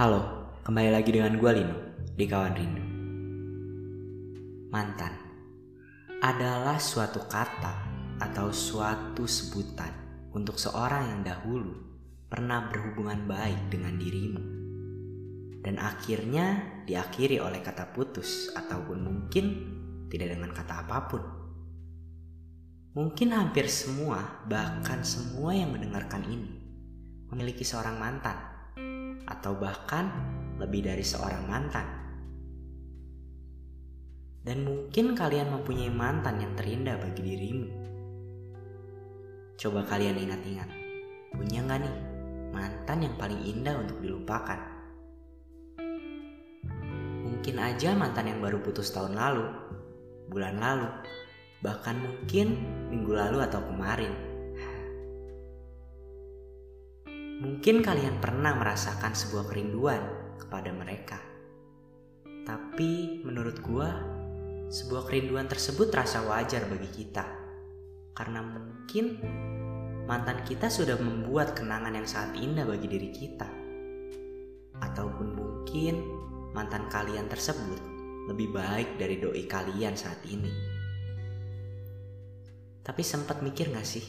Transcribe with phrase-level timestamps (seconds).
[0.00, 1.76] Halo, kembali lagi dengan gue Lino
[2.16, 2.84] di Kawan Rindu.
[4.72, 5.12] Mantan
[6.24, 7.74] adalah suatu kata
[8.16, 9.92] atau suatu sebutan
[10.32, 12.00] untuk seorang yang dahulu
[12.32, 14.42] pernah berhubungan baik dengan dirimu
[15.68, 19.44] dan akhirnya diakhiri oleh kata putus ataupun mungkin
[20.08, 21.22] tidak dengan kata apa pun.
[22.96, 26.56] Mungkin hampir semua, bahkan semua yang mendengarkan ini
[27.28, 28.49] memiliki seorang mantan
[29.26, 30.08] atau bahkan
[30.60, 31.86] lebih dari seorang mantan.
[34.40, 37.68] Dan mungkin kalian mempunyai mantan yang terindah bagi dirimu.
[39.60, 40.70] Coba kalian ingat-ingat,
[41.36, 41.96] punya nggak nih
[42.48, 44.60] mantan yang paling indah untuk dilupakan?
[47.28, 49.44] Mungkin aja mantan yang baru putus tahun lalu,
[50.32, 50.88] bulan lalu,
[51.60, 52.56] bahkan mungkin
[52.88, 54.29] minggu lalu atau kemarin
[57.40, 60.04] Mungkin kalian pernah merasakan sebuah kerinduan
[60.36, 61.16] kepada mereka.
[62.44, 63.88] Tapi menurut gua,
[64.68, 67.24] sebuah kerinduan tersebut terasa wajar bagi kita.
[68.12, 69.24] Karena mungkin
[70.04, 73.48] mantan kita sudah membuat kenangan yang sangat indah bagi diri kita.
[74.76, 75.96] Ataupun mungkin
[76.52, 77.80] mantan kalian tersebut
[78.28, 80.52] lebih baik dari doi kalian saat ini.
[82.84, 84.04] Tapi sempat mikir gak sih?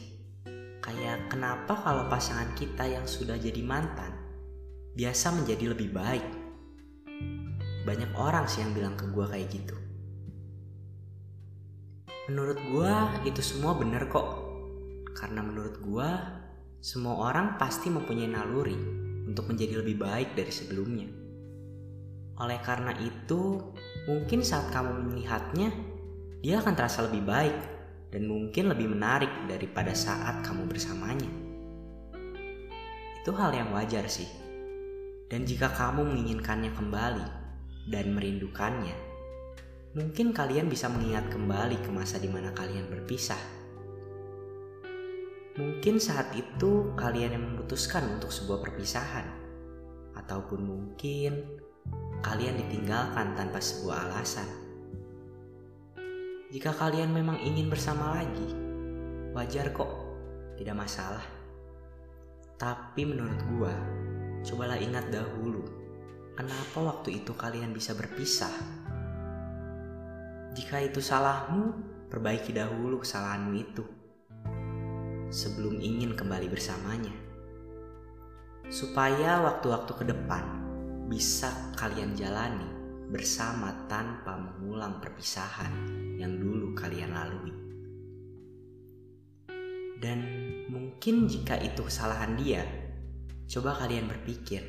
[0.82, 4.10] Kayak kenapa kalau pasangan kita yang sudah jadi mantan
[4.98, 6.26] biasa menjadi lebih baik?
[7.86, 9.78] Banyak orang sih yang bilang ke gue kayak gitu.
[12.26, 12.92] Menurut gue
[13.30, 14.42] itu semua bener kok.
[15.14, 16.10] Karena menurut gue
[16.82, 18.74] semua orang pasti mempunyai naluri
[19.30, 21.06] untuk menjadi lebih baik dari sebelumnya.
[22.42, 23.70] Oleh karena itu,
[24.10, 25.70] mungkin saat kamu melihatnya,
[26.42, 27.54] dia akan terasa lebih baik
[28.12, 31.32] dan mungkin lebih menarik daripada saat kamu bersamanya.
[33.24, 34.28] Itu hal yang wajar sih.
[35.32, 37.26] Dan jika kamu menginginkannya kembali
[37.88, 38.92] dan merindukannya,
[39.96, 43.40] mungkin kalian bisa mengingat kembali ke masa di mana kalian berpisah.
[45.56, 49.24] Mungkin saat itu kalian yang memutuskan untuk sebuah perpisahan,
[50.20, 51.60] ataupun mungkin
[52.20, 54.61] kalian ditinggalkan tanpa sebuah alasan
[56.52, 58.52] jika kalian memang ingin bersama lagi,
[59.32, 59.88] wajar kok,
[60.60, 61.24] tidak masalah.
[62.60, 63.72] Tapi menurut gua,
[64.44, 65.64] cobalah ingat dahulu,
[66.36, 68.52] kenapa waktu itu kalian bisa berpisah.
[70.52, 71.72] Jika itu salahmu,
[72.12, 73.84] perbaiki dahulu kesalahanmu itu
[75.32, 77.16] sebelum ingin kembali bersamanya.
[78.68, 80.44] Supaya waktu-waktu ke depan
[81.08, 81.48] bisa
[81.80, 82.81] kalian jalani
[83.12, 85.84] bersama tanpa mengulang perpisahan
[86.16, 87.52] yang dulu kalian lalui.
[90.00, 90.18] Dan
[90.72, 92.64] mungkin jika itu kesalahan dia,
[93.46, 94.64] coba kalian berpikir,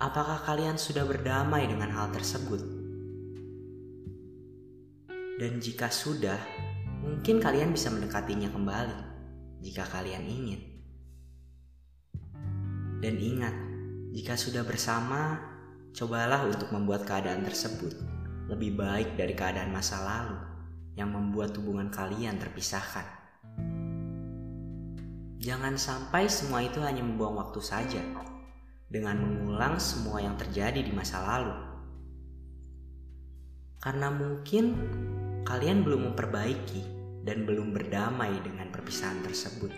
[0.00, 2.64] apakah kalian sudah berdamai dengan hal tersebut?
[5.36, 6.40] Dan jika sudah,
[7.04, 8.98] mungkin kalian bisa mendekatinya kembali
[9.60, 10.60] jika kalian ingin.
[13.04, 13.54] Dan ingat,
[14.16, 15.49] jika sudah bersama,
[15.90, 17.98] cobalah untuk membuat keadaan tersebut
[18.50, 20.38] lebih baik dari keadaan masa lalu
[20.98, 23.06] yang membuat hubungan kalian terpisahkan.
[25.40, 28.02] Jangan sampai semua itu hanya membuang waktu saja
[28.90, 31.54] dengan mengulang semua yang terjadi di masa lalu.
[33.80, 34.76] Karena mungkin
[35.48, 36.82] kalian belum memperbaiki
[37.24, 39.72] dan belum berdamai dengan perpisahan tersebut.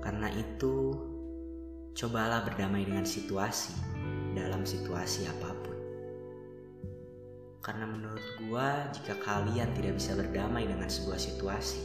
[0.00, 0.96] Karena itu,
[1.92, 3.91] cobalah berdamai dengan situasi
[4.34, 5.76] dalam situasi apa pun.
[7.62, 11.78] Karena menurut gua, jika kalian tidak bisa berdamai dengan sebuah situasi,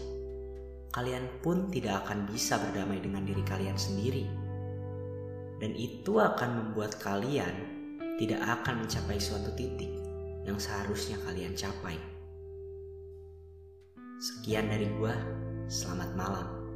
[0.89, 4.25] kalian pun tidak akan bisa berdamai dengan diri kalian sendiri.
[5.61, 7.53] Dan itu akan membuat kalian
[8.17, 9.93] tidak akan mencapai suatu titik
[10.49, 11.97] yang seharusnya kalian capai.
[14.17, 15.13] Sekian dari gua,
[15.69, 16.66] selamat malam.